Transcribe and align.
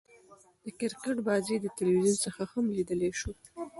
د 0.63 0.65
کرکټ 0.79 1.17
بازۍ 1.27 1.57
له 1.63 1.69
تلویزیون 1.79 2.17
څخه 2.25 2.41
هم 2.51 2.65
ليدلاى 2.75 3.11
سو. 3.21 3.31